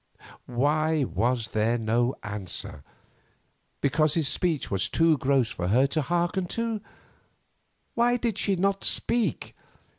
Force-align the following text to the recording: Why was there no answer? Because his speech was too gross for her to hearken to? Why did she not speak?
Why 0.47 1.03
was 1.03 1.49
there 1.49 1.77
no 1.77 2.15
answer? 2.23 2.83
Because 3.81 4.15
his 4.15 4.27
speech 4.27 4.71
was 4.71 4.89
too 4.89 5.15
gross 5.19 5.51
for 5.51 5.67
her 5.67 5.85
to 5.85 6.01
hearken 6.01 6.47
to? 6.57 6.81
Why 7.93 8.17
did 8.17 8.39
she 8.39 8.55
not 8.55 8.83
speak? 8.83 9.55